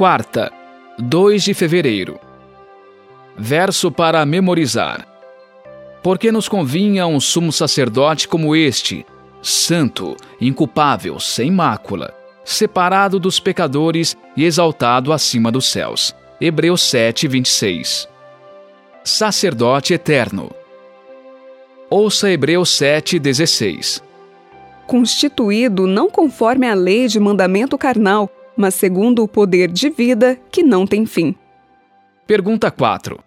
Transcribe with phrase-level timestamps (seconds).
[0.00, 0.50] Quarta,
[0.98, 2.18] 2 de fevereiro.
[3.36, 5.06] Verso para memorizar.
[6.02, 9.04] Porque nos convinha um sumo sacerdote como este,
[9.42, 16.16] santo, inculpável, sem mácula, separado dos pecadores e exaltado acima dos céus.
[16.40, 18.08] Hebreus 7, 26.
[19.04, 20.50] Sacerdote eterno.
[21.90, 24.02] Ouça Hebreus 7, 16.
[24.86, 30.62] Constituído não conforme a lei de mandamento carnal, mas segundo o poder de vida que
[30.62, 31.34] não tem fim.
[32.26, 33.18] Pergunta 4.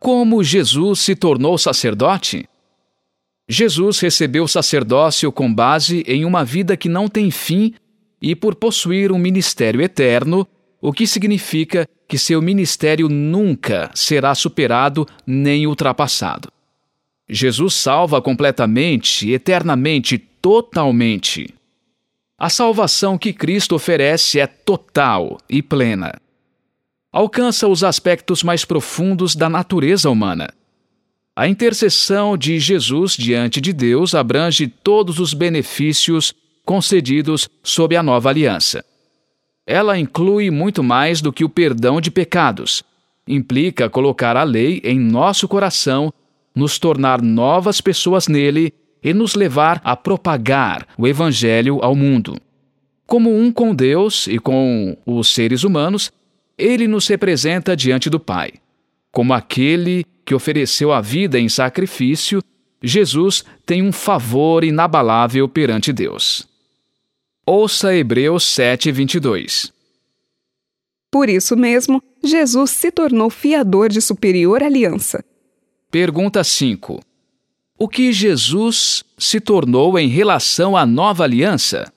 [0.00, 2.48] Como Jesus se tornou sacerdote?
[3.48, 7.74] Jesus recebeu o sacerdócio com base em uma vida que não tem fim
[8.20, 10.46] e por possuir um ministério eterno,
[10.80, 16.50] o que significa que seu ministério nunca será superado nem ultrapassado.
[17.28, 21.54] Jesus salva completamente, eternamente, totalmente.
[22.42, 26.20] A salvação que Cristo oferece é total e plena.
[27.12, 30.52] Alcança os aspectos mais profundos da natureza humana.
[31.36, 36.34] A intercessão de Jesus diante de Deus abrange todos os benefícios
[36.66, 38.84] concedidos sob a nova aliança.
[39.64, 42.82] Ela inclui muito mais do que o perdão de pecados.
[43.24, 46.12] Implica colocar a lei em nosso coração,
[46.56, 52.36] nos tornar novas pessoas nele e nos levar a propagar o Evangelho ao mundo.
[53.06, 56.12] Como um com Deus e com os seres humanos,
[56.56, 58.52] ele nos representa diante do Pai.
[59.10, 62.42] Como aquele que ofereceu a vida em sacrifício,
[62.82, 66.46] Jesus tem um favor inabalável perante Deus.
[67.44, 69.72] Ouça Hebreus 7, 22.
[71.10, 75.22] Por isso mesmo, Jesus se tornou fiador de superior aliança.
[75.90, 77.02] Pergunta 5.
[77.82, 81.92] O que Jesus se tornou em relação à nova aliança?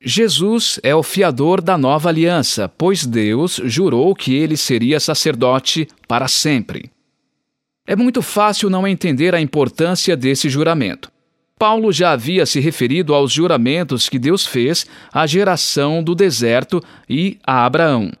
[0.00, 6.28] Jesus é o fiador da nova aliança, pois Deus jurou que ele seria sacerdote para
[6.28, 6.88] sempre.
[7.84, 11.10] É muito fácil não entender a importância desse juramento.
[11.58, 16.80] Paulo já havia se referido aos juramentos que Deus fez à geração do deserto
[17.10, 18.12] e a Abraão.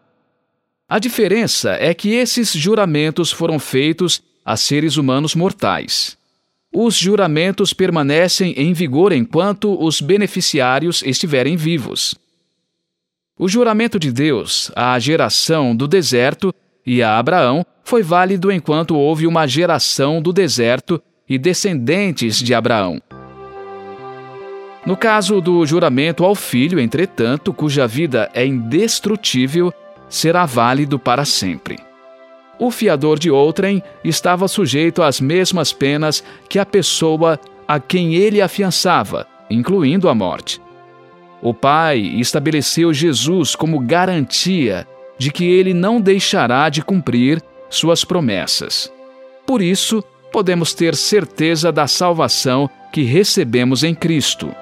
[0.88, 6.18] A diferença é que esses juramentos foram feitos a seres humanos mortais
[6.78, 12.14] os juramentos permanecem em vigor enquanto os beneficiários estiverem vivos.
[13.38, 16.54] O juramento de Deus à geração do deserto
[16.84, 23.00] e a Abraão foi válido enquanto houve uma geração do deserto e descendentes de Abraão.
[24.84, 29.72] No caso do juramento ao filho, entretanto, cuja vida é indestrutível,
[30.10, 31.85] será válido para sempre
[32.58, 38.40] o fiador de outrem estava sujeito às mesmas penas que a pessoa a quem ele
[38.40, 40.60] afiançava, incluindo a morte.
[41.42, 44.86] O Pai estabeleceu Jesus como garantia
[45.18, 48.92] de que ele não deixará de cumprir suas promessas.
[49.46, 50.02] Por isso,
[50.32, 54.54] podemos ter certeza da salvação que recebemos em Cristo.